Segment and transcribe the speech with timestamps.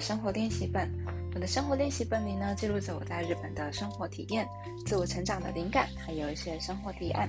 [0.00, 0.90] 生活练习本。
[1.34, 4.48] 我的生活练习本里呢，记录着我在日本的生活体验、
[4.84, 7.28] 自我成长的灵感，还有一些生活提案。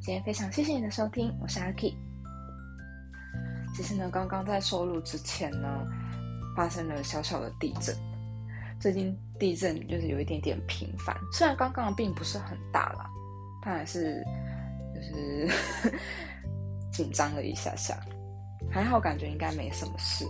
[0.00, 1.94] 今天非常谢谢你的收听，我是阿 K。
[3.74, 5.86] 其实呢，刚刚在收录之前呢，
[6.54, 7.96] 发生了小小的地震。
[8.78, 13.08] 最近地震就是有一点点频繁，虽然刚刚并不是很大啦，
[13.64, 14.22] 但还是
[14.94, 15.48] 就是
[16.92, 17.98] 紧张了一下下。
[18.70, 20.26] 还好，感觉应该没什么事。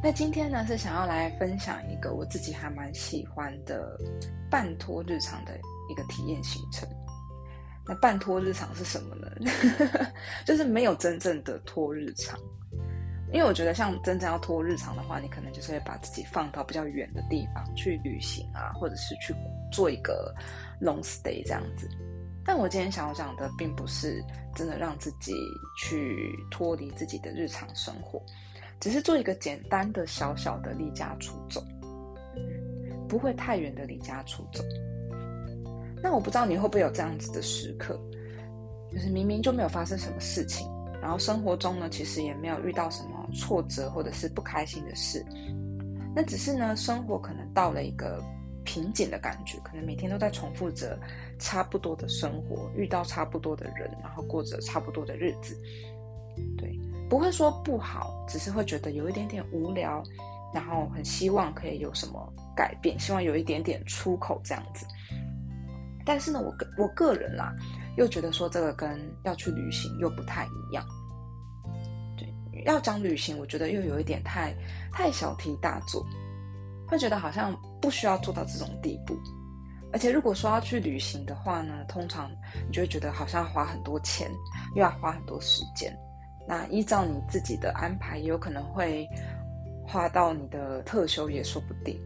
[0.00, 3.98] 那今天呢是想要来分享一个我自己还蛮喜欢的
[4.48, 5.58] 半托日常的
[5.90, 6.88] 一个体验行程。
[7.84, 9.28] 那半托日常是什么呢？
[10.46, 12.38] 就是没有真正的托日常，
[13.32, 19.34] 因为我觉得像真正要托日常的话，你可能就是会把自己放到比较远的地方去旅行啊，或者是去
[19.72, 20.32] 做一个
[20.80, 21.88] long stay 这样子。
[22.44, 24.22] 但我今天想要讲的，并不是
[24.54, 25.32] 真的让自己
[25.78, 28.22] 去脱离自己的日常生活，
[28.80, 31.64] 只是做一个简单的小小的离家出走，
[33.08, 34.62] 不会太远的离家出走。
[36.02, 37.98] 那我不知道你会不会有这样子的时刻，
[38.92, 40.66] 就是明明就没有发生什么事情，
[41.02, 45.24] 然后生活中呢，其实也没有遇到什么挫折或者是不开心的事，
[46.14, 48.22] 那只是呢，生活可能到了一个。
[48.64, 51.00] 瓶颈的感觉，可能每天都在重复着
[51.38, 55.56] 差不多的生活，遇到差不多的人，然后过着差不多的日子。
[57.08, 60.02] 不会说不好，只是会觉得有一点点无聊，
[60.52, 64.86] 然后很希望可以有什么改变，希望有一点点出口这样子。
[66.04, 67.54] 但是呢，我个我个人啦，
[67.96, 70.84] 又觉得说这个跟要去旅行又不太一样。
[72.16, 72.26] 对，
[72.64, 74.54] 要讲旅行，我觉得又有一点太
[74.92, 76.04] 太小题大做。
[76.86, 79.14] 会觉得好像不需要做到这种地步，
[79.92, 82.30] 而且如果说要去旅行的话呢，通常
[82.66, 84.30] 你就会觉得好像要花很多钱，
[84.74, 85.94] 又要花很多时间。
[86.48, 89.06] 那依照你自己的安排，也有可能会
[89.86, 92.00] 花到你的特休也说不定。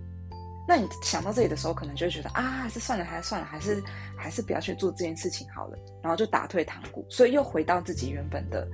[0.66, 3.82] 那你想到这里的时候，可能就觉得啊，还是算了，还是算了，还是
[4.18, 8.66] 还是不要去做这件事情好了，然后就打退堂鼓，所以又回到自己原本的。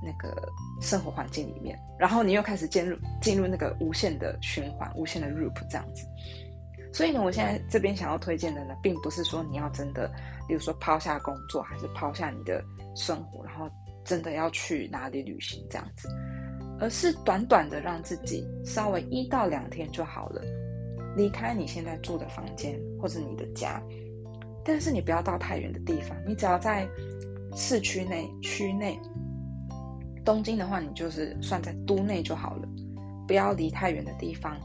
[0.00, 0.48] 那个
[0.80, 6.06] 生活环境里面，然后你又开始进入进入那个无限的循环、无限的 loop 这样子。
[6.92, 10.08] 所以呢，我现在这边想要推荐的呢，并不是说你要真的，
[10.46, 12.62] 比如说抛下工作，还是抛下你的
[12.94, 13.68] 生活，然后
[14.08, 16.08] 真的要去哪里旅行这样子，
[16.80, 20.42] 而是短短的让自己稍微一到两天就好了，
[21.14, 23.82] 离开你现在住的房间或者你的家，
[24.64, 26.88] 但是你不要到太远的地方，你只要在
[27.54, 28.98] 市区内、区内。
[30.24, 32.68] 东京的话，你就是算在都内就好了，
[33.26, 34.58] 不要离太远的地方，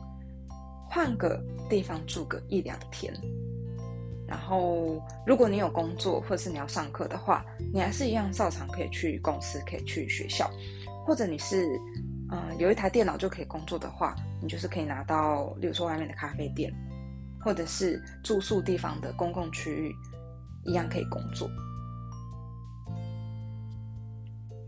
[0.90, 3.14] 换个地方住个一两天。
[4.28, 10.50] 然后，如果你有工作或者是你要上课的话，你还是一样照常可以去公司，可以去学校，
[11.06, 11.68] 或者你是
[12.32, 16.74] 嗯有一台电脑就可以工作的话，你就是可以拿到，例如说外面的咖啡店，
[17.42, 19.94] 或者是住宿地方的公共区域，
[20.64, 21.50] 一样可以工作。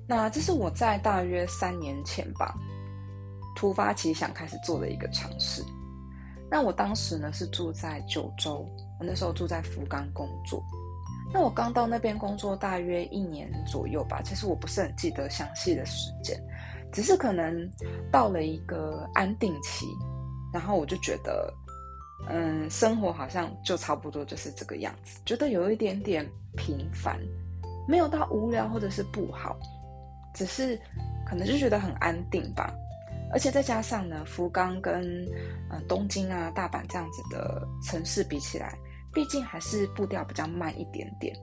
[0.08, 2.54] 那这是我在大约三年前吧，
[3.56, 5.64] 突发奇想开始做的一个尝试。
[6.52, 8.70] 那我当时呢是住在九州，
[9.00, 10.64] 我那时候住在福冈工作。
[11.34, 16.42] 那我刚到那边工作大约一年左右吧，其实我不是很记得详细的时间，
[16.94, 17.70] 只是可能
[18.12, 19.86] 到了一个安定期，
[20.54, 21.54] 然后我就觉得，
[22.30, 26.26] 嗯，生活好像就差不多就是这个样子，觉得有一点点
[26.56, 27.20] 平凡，
[27.88, 29.58] 没有到无聊或者是不好。
[30.34, 30.80] 只是
[31.26, 32.74] 可能就觉得很安定吧，
[33.32, 35.26] 而且再加上呢，福冈跟
[35.72, 38.78] 嗯东京啊、大阪这样子的城市比起来，
[39.16, 41.36] 毕竟还是步调比较慢一点点，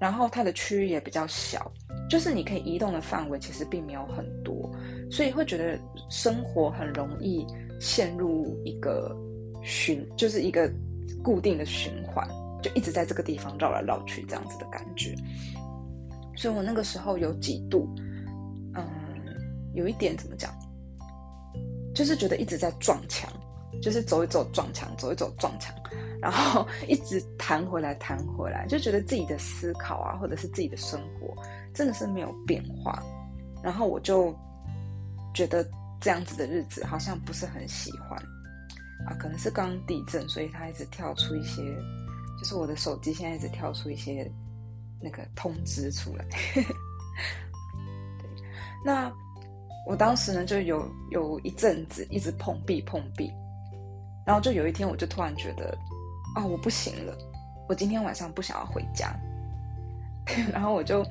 [0.00, 1.70] 然后它的区域也比较小，
[2.10, 4.70] 就是你可以移动的范围其实并没有很多，
[5.10, 5.78] 所以会觉得
[6.10, 7.46] 生活很容易
[7.80, 9.16] 陷入一个
[9.62, 10.70] 循，就是一个
[11.22, 12.28] 固定的循环，
[12.62, 15.14] 就一直在这个地方绕来绕去这样子的感觉，
[16.36, 17.88] 所以我那个时候有几度。
[18.74, 18.84] 嗯
[19.74, 20.50] 有一点怎么讲，
[21.94, 23.30] 就是觉得一直在撞墙，
[23.82, 25.74] 就是走一走撞墙，走一走撞墙，
[26.20, 31.34] 然后一直弹回来弹回来，就觉得自己的思考啊，或者是自己的生活，
[31.74, 33.02] 真的是没有变化。
[33.62, 34.34] 然后我就
[35.34, 35.68] 觉得
[36.00, 38.10] 这样子的日子好像不是很喜欢
[39.06, 41.62] 啊，可能是刚地震，所以它一直跳出一些，
[42.38, 44.30] 就是我的手机现在一直跳出一些
[45.00, 46.24] 那个通知出来。
[46.54, 46.64] 对，
[48.84, 49.12] 那。
[49.88, 53.32] 我当时呢，就有有一阵子一直碰壁碰壁，
[54.26, 55.78] 然后就有一天，我就突然觉得，
[56.36, 57.16] 啊，我不行了，
[57.66, 59.14] 我今天晚上不想要回家，
[60.52, 61.02] 然后我就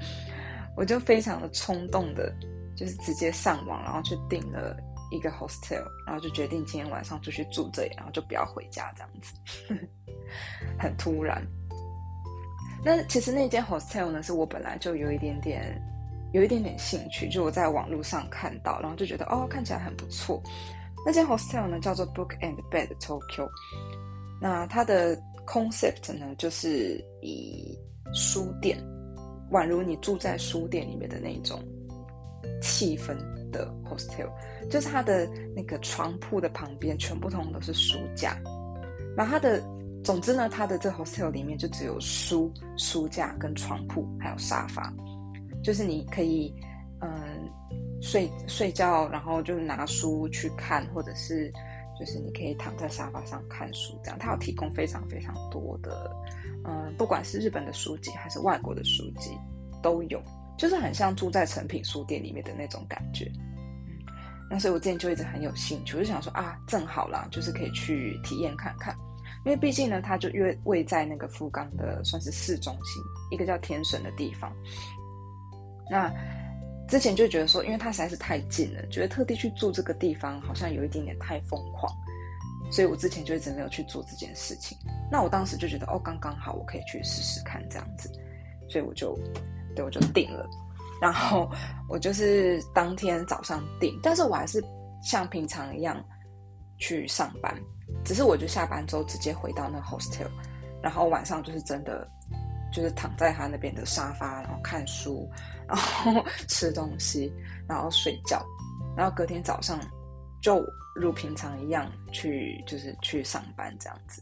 [0.77, 2.31] 我就非常的冲动的
[2.77, 4.77] 就是直接上网，然后去订了
[5.12, 9.33] 一个 hostel，然后就决定今天晚上就去住这里，然后就不要回家这样子，
[10.77, 11.42] 很突然。
[12.83, 15.81] 那其实那间 hostel 呢，是我本来就有一点点
[16.33, 20.39] 有一点点兴趣，就我在网络上看到，然后就觉得哦，看起来很不错。
[21.04, 23.50] 那间 hostel 呢，叫做 Book and Bed Tokyo。
[24.41, 25.15] 那它的
[25.47, 27.77] concept 呢，就是以
[28.13, 28.77] 书店，
[29.51, 31.59] 宛如你住在书店里面的那种
[32.61, 33.15] 气氛
[33.51, 34.29] 的 hostel，
[34.69, 38.37] 就是它的那个床铺的旁边全部通都是书架。
[39.15, 39.63] 那它的，
[40.03, 44.93] 总之呢，它的这 hostel 里面就只有书、书架跟床铺，还有沙发，
[45.63, 46.53] 就是你可以
[46.99, 47.09] 嗯
[48.01, 51.51] 睡睡觉，然后就拿书去看，或者是。
[52.00, 56.12] 就是你可以躺在沙发上看书，这样它有提供非常非常多的，
[56.65, 59.38] 嗯，不管是日本的书籍还是外国的书籍
[59.81, 60.21] 都有，
[60.57, 63.31] 就是很像住在成品书店里面的那种感觉。
[63.38, 64.13] 嗯，
[64.50, 68.95] 那所以我之前就一直很有兴趣，我就想说啊，正好啦，就是可以去体验看看，
[69.45, 73.01] 因为毕竟呢，它就约位在那个福冈的算是市中心，
[73.31, 74.51] 一个叫天神的地方。
[75.89, 76.12] 那
[76.87, 81.91] 之前就觉得说，因为它实在是太近了，觉得特地去住这个地方好像有一点点太疯狂，
[82.71, 84.77] 所以我之前就一直没有去做这件事情。
[85.11, 88.11] 那我当时就觉得，哦，刚刚好，我可以去试试看这样子，
[88.69, 89.17] 所以我就，
[89.75, 90.47] 对我就定了。
[91.01, 91.51] 然后
[91.89, 94.63] 我就是当天早上订，但是我还是
[95.01, 96.01] 像平常一样
[96.77, 97.53] 去上班，
[98.03, 100.27] 只是我就下班之后直接回到那 hostel，
[100.81, 102.07] 然后晚上就是真的。
[102.75, 105.31] 就是躺在他那边的沙发，然后看书，
[105.66, 107.31] 然后 吃东西，
[107.69, 108.45] 然后睡觉，
[108.98, 109.80] 然后隔天早上
[110.42, 110.62] 就
[110.94, 114.22] 如平常一样去，就是去上班这样子。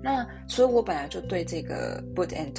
[0.00, 2.52] 那所以我本来就对这个 Book and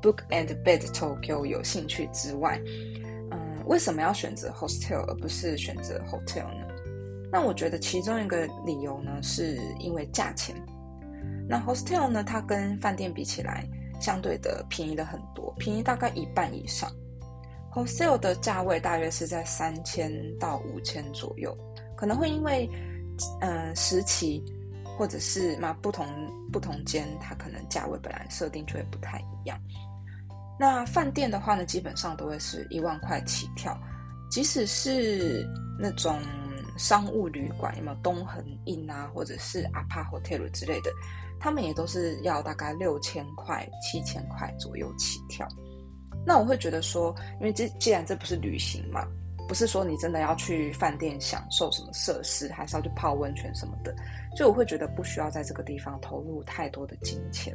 [0.00, 2.56] Book and Bed Tokyo 有兴趣之外，
[3.32, 6.68] 嗯，为什么要选择 hostel 而不是选择 hotel 呢？
[7.32, 10.54] 那我觉得其中一个理由呢，是因为价钱。
[11.48, 12.24] 那 hostel 呢？
[12.24, 13.66] 它跟饭店比起来，
[14.00, 16.90] 相对的便宜了很多，便宜大概一半以上。
[17.72, 21.56] hostel 的价位大约是在三千到五千左右，
[21.96, 22.70] 可能会因为
[23.40, 24.42] 嗯时期
[24.96, 26.06] 或者是嘛不同
[26.52, 29.58] 不同间，它可能价位本来设定就会不太一样。
[30.58, 33.76] 那饭店的话呢，基本上都会是一万块起跳，
[34.30, 35.44] 即使是
[35.78, 36.16] 那种
[36.76, 40.90] 商务旅馆，有没有东恒印啊，或者是 Apa Hotel 之类的。
[41.40, 45.46] 他们也都是要大概六千块、七千块左右起跳。
[46.24, 49.06] 那我会觉得说，因为这既然这不是旅行嘛，
[49.46, 53.94] 不是说你真的要去饭店享受什么设施，还是要去泡温泉什么的，
[54.34, 57.54] 所以我会觉得不需要在这个地方投入太多的金钱。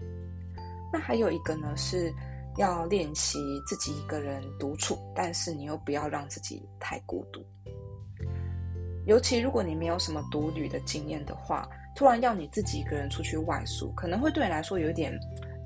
[0.93, 2.13] 那还有一个呢，是
[2.57, 7.43] 要练习自己一个人独处，但是你又不要让自己太孤独。
[9.09, 11.67] 尤其如果你没有什么独旅的经验的话。
[11.95, 15.11] 突然要你自己一个人出去外宿，可能会对你来说有点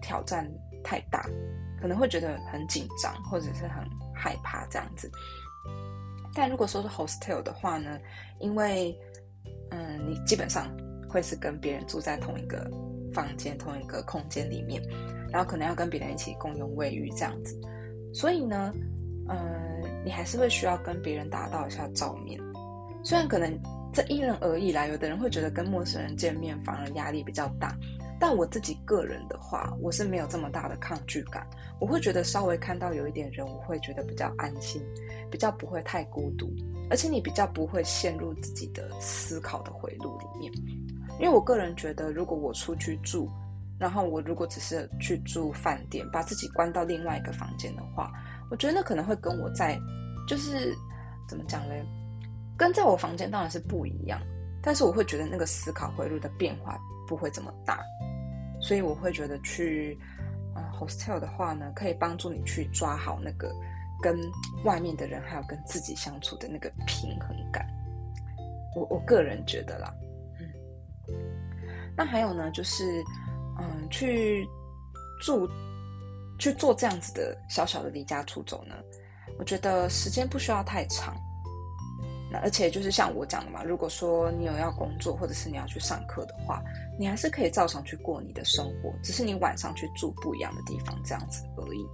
[0.02, 0.50] 挑战
[0.84, 1.30] 太大，
[1.80, 5.12] 可能会觉得很紧张或者是很害怕这样子。
[6.34, 8.00] 但如果说是 hostel 的话呢，
[8.40, 8.98] 因为
[9.70, 10.76] 嗯，你基本上
[11.08, 12.68] 会是跟别人住在同一个
[13.14, 14.82] 房间、同一个空间里面，
[15.30, 17.56] 然后可能要跟别人一起共用卫浴这样子，
[18.12, 18.74] 所以呢，
[19.30, 19.38] 嗯，
[20.04, 22.42] 你还是会需要跟别人打道一下照面，
[23.04, 23.60] 虽然可能。
[23.96, 27.78] 这因人而异啦，有的人会觉得跟陌生人见面反而压力比较大，
[28.20, 31.48] 但我自己个人的话，我是没有这么大的抗拒感。
[31.80, 34.82] 我会觉得稍微看到有一点人，我会觉得比较安心，
[35.30, 36.52] 比较不会太孤独，
[36.90, 40.52] 而且你比较不会陷入自己的思考的回路里面。
[41.20, 43.30] 因为我个人觉得，如果我出去住，
[43.78, 48.12] 然后我如果只是去住饭店，把自己关到另外一个房间的话，
[48.50, 49.80] 我觉得那可能会跟我在，
[50.28, 50.76] 就是
[51.30, 51.86] 怎么讲嘞？
[52.58, 54.22] 跟在我房间当然是不一样，
[54.62, 57.80] 但是我会觉得那个思考回路的变化不会这么大，
[58.62, 59.98] 所以我会觉得去
[60.54, 63.52] 啊 hostel 的话呢，可以帮助你去抓好那个
[64.02, 64.18] 跟
[64.64, 67.66] 外面的人还有跟自己相处的那个平衡感。
[68.76, 69.94] 我我个人觉得啦，
[70.40, 70.46] 嗯，
[71.98, 73.04] 那还有呢，就是
[73.60, 74.48] 嗯去
[75.22, 75.50] 住
[76.40, 78.76] 去做这样子的小小的离家出走呢，
[79.38, 81.16] 我觉得时间不需要太长。
[82.42, 86.64] 而且就是像我讲的嘛，如果说你有要工作或者是你要去上课的话，
[86.98, 91.86] 你还是可以照常去过你的生活，只是你晚上去住不一样的地方这样子而已。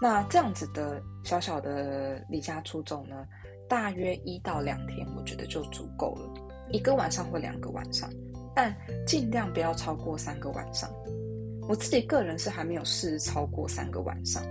[0.00, 3.26] 那这样子的小小的离家出走呢，
[3.68, 6.30] 大约一到两天，我觉得就足够了，
[6.70, 8.08] 一个晚上或两个晚上，
[8.54, 8.74] 但
[9.06, 10.88] 尽量不要超过三个晚上。
[11.68, 14.42] 我自己个人是还没有试超过三个晚上，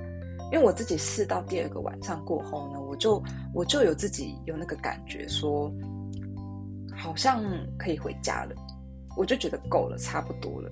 [0.52, 3.22] 因为我自己试到第二个晚上过后呢，我就
[3.54, 5.72] 我就有自己有那个感觉，说
[6.96, 7.44] 好像
[7.78, 8.56] 可以回家了，
[9.16, 10.72] 我就觉得够了，差不多了。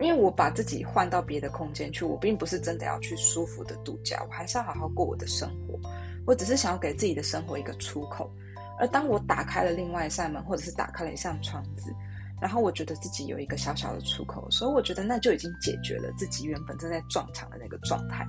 [0.00, 5.78] 因为我把自己换到别的空间去，我并不是真的要去舒服的度假，我还是要好好过我的生活。
[6.26, 8.30] 我只是想要给自己的生活一个出口。
[8.78, 11.94] 而当我打开了另外一扇门，或者是打开了一扇窗子，
[12.40, 18.26] 然后我觉得自己有一个小小的出口，所以我觉得那就已经解决了自己原本正在撞墙的那个状态。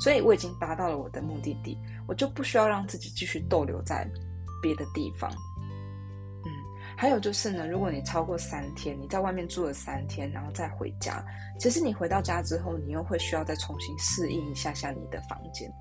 [0.00, 1.78] 所以我已经达到了我的目的地，
[2.08, 4.08] 我就不需要让自己继续逗留在
[4.62, 5.30] 别的地方。
[5.30, 6.50] 嗯
[6.96, 11.24] 还有就是呢，如果你超过三天，你在外面住了三天，然后再回家，
[11.58, 15.72] 其实你回到家之后，你又会需要再重新适应一下下你的房间。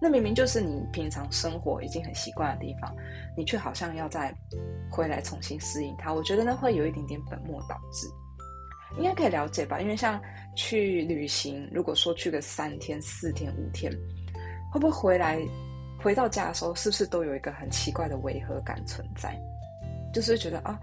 [0.00, 2.94] 那明明就是你平常生活已经很习惯的地方，
[3.36, 4.32] 你却好像要再
[4.90, 6.14] 回来重新适应它。
[6.14, 8.08] 我觉得呢会有一点点本末倒置，
[8.96, 9.80] 应该可以了解吧？
[9.80, 10.20] 因为像
[10.54, 13.92] 去旅行，如果说去个三天、四天、五天，
[14.72, 15.38] 会不会回来
[16.02, 19.38] 回到家的时候，是不是都有一个很奇怪的违和感存在？
[20.12, 20.78] 就是觉得啊，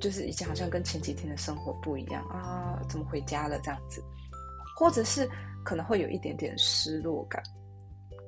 [0.00, 4.02] 就是以前好像跟前几天的生活不一样啊，怎么回家了这样子，
[4.76, 5.28] 或者是
[5.64, 7.40] 可能会有一点点失落感，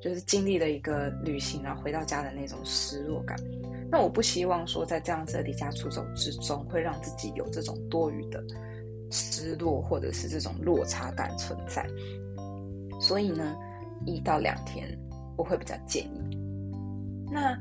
[0.01, 3.37] 就是经历了一个旅行然后回到家的那种失落感。
[3.91, 8.41] 那我不希望说在这样子的离家出走之中，会让自己有这种多余的
[9.11, 11.87] 失落或者是这种落差感存在。
[13.01, 13.57] 所以呢，
[14.07, 14.87] 一到两天
[15.37, 16.39] 我会比较建议。
[17.31, 17.59] 那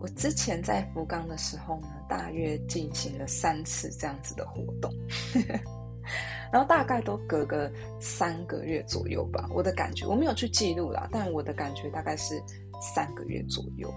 [0.00, 1.88] 我之前在福冈的时候呢。
[2.12, 4.92] 大约进行了三次这样子的活动，
[6.52, 9.48] 然后大概都隔个三个月左右吧。
[9.50, 12.38] 我的感觉我没有去记录啦，但我的感觉大概是
[12.82, 13.90] 三个月左右，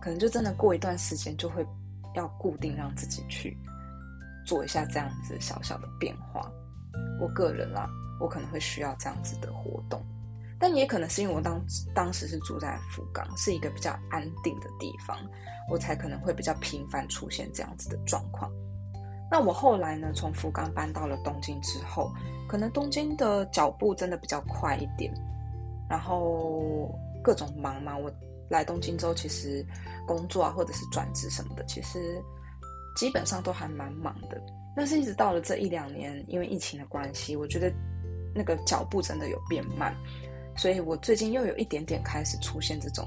[0.00, 1.64] 可能就真的过一段时间就会
[2.16, 3.56] 要固定让自己去
[4.46, 6.50] 做一下这样子小小的变化。
[7.20, 7.86] 我个人啦，
[8.20, 10.02] 我可能会需要这样子的活动。
[10.58, 11.62] 但也可能是因为我当
[11.94, 15.18] 当时是住在福冈，是一个比较安定的地方，
[15.70, 18.50] 我才可能会比较频繁出现这样子的状况。
[19.30, 22.10] 那我后来呢，从福冈搬到了东京之后，
[22.48, 25.12] 可能东京的脚步真的比较快一点，
[25.90, 26.90] 然后
[27.22, 27.94] 各种忙嘛。
[27.98, 28.10] 我
[28.48, 29.66] 来东京之后，其实
[30.06, 32.22] 工作啊，或者是转职什么的，其实
[32.96, 34.42] 基本上都还蛮忙的。
[34.74, 37.72] 但是一直到了这一两年，因为疫情的关系，我觉得
[38.34, 39.94] 那个脚步真的有变慢。
[40.56, 43.06] 所以我最近又有一点点开始出现这种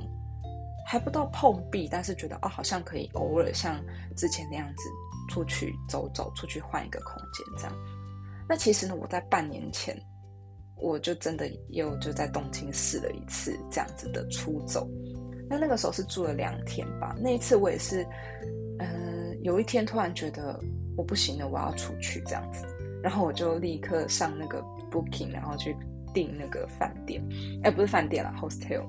[0.86, 3.84] 还不到碰壁，但是觉得哦，好像可以偶尔像
[4.15, 4.84] 之前那样子
[5.29, 7.75] 出去走走，出去换一个空间这样。
[8.48, 10.00] 那其实呢，我在半年前
[10.75, 14.88] 我就真的又就在东京试了一次这样子的出走。
[15.50, 17.15] 那那个时候是住了两天吧。
[17.19, 18.05] 那一次我也是，
[18.77, 20.60] 嗯，有一天突然觉得
[20.96, 22.65] 我不行了，我要出去这样子，
[23.03, 25.75] 然后我就立刻上那个 Booking，然后去。
[26.12, 27.24] 订那个饭店，
[27.62, 28.84] 哎，不是饭店了，hostel。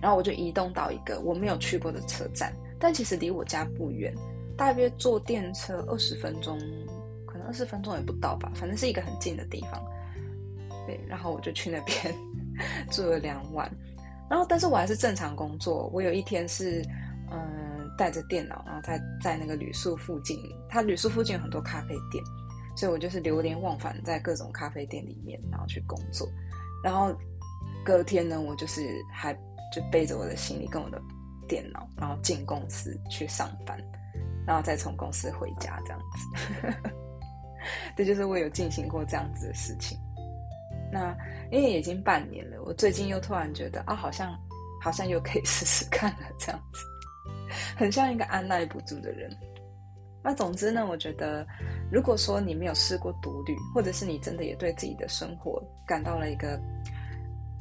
[0.00, 4.14] 然后我就移动到一个我没有去过的车站，但其实离我家不远，
[4.56, 6.58] 大约坐电车二十分钟，
[7.26, 9.78] 可能二十分钟也不到吧，反正是一个很近的地方。
[10.86, 12.14] 对，然后我就去那边
[12.90, 13.70] 住了两晚。
[14.30, 15.90] 然后，但是我还是正常工作。
[15.92, 16.82] 我有一天是，
[17.30, 17.38] 嗯，
[18.00, 22.24] 带着电脑，然后在在那个旅宿附近，它旅宿附近有很多咖啡店。
[22.74, 26.26] 所以我就是流连忘返在各种咖啡店里面，然后去工作。
[26.82, 27.14] 然后
[27.84, 29.34] 隔天呢，我就是还
[29.70, 30.98] 就背着我的行李跟我的
[31.46, 33.78] 电脑，然后进公司去上班，
[34.46, 36.90] 然后再从公司回家这样子。
[37.94, 39.98] 这就是我有进行过这样子的事情。
[40.90, 41.14] 那
[41.52, 44.34] 因为已经半年了，我最近又突然觉得啊，好像
[44.80, 46.86] 好像又可以试试看了，这样子，
[47.76, 49.30] 很像一个按耐不住的人。
[50.22, 51.46] 那总之呢，我觉得，
[51.90, 56.60] 如果说你没有试过独旅，或者是你真的也对自己的生活感到了一个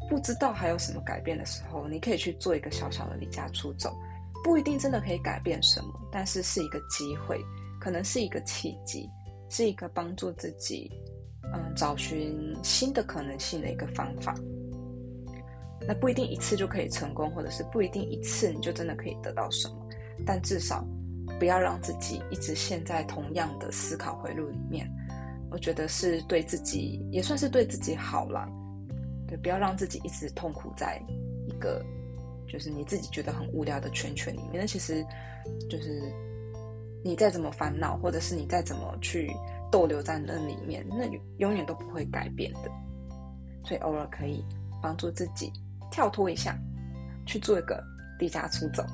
[0.10, 3.98] 不知道还有什么改变的时候，你可以去做一个小小的离家出走，
[4.44, 7.40] 不一定真的可以改变什么，但是是一个机会，
[7.80, 9.10] 可能是一个契机，
[9.50, 10.92] 是一个帮助自己
[11.54, 14.36] 嗯找寻新的可能性的一个方法。
[15.88, 19.76] 那不一定一次就可以成功，或者是不一定一次你就真的可以得到什么，
[20.26, 20.86] 但至少。
[21.38, 24.92] 不要让自己一直陷在同样的思考回路里面，
[25.50, 28.46] 我觉得是对自己也算是对自己好了。
[29.26, 31.02] 对，不要让自己一直痛苦在
[31.48, 31.82] 一个
[32.46, 34.60] 就是你自己觉得很无聊的圈圈里面。
[34.60, 35.06] 那其实
[35.70, 36.12] 就是
[37.06, 39.32] 你再怎么烦恼，或者是你再怎么去
[39.72, 41.06] 逗留在那里面，那
[41.38, 42.72] 永远都不会改变的。
[43.64, 44.44] 所以偶尔可以
[44.82, 45.54] 帮助自己
[45.92, 46.58] 跳脱一下，
[47.26, 47.84] 去做一个
[48.20, 48.86] 离家出走。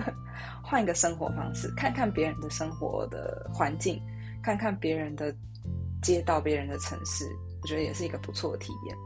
[0.62, 4.00] 换一个生活方式，看看别人的生活的环境，
[4.42, 5.32] 看看别人的
[6.02, 7.24] 街道、别人的城市，
[7.60, 8.96] 我觉得也是一个不错的体验。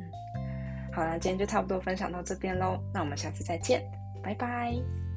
[0.00, 3.82] 嗯，好啦，今天就差不多分享到这边喽，那我们下次再见，
[4.22, 5.07] 拜拜。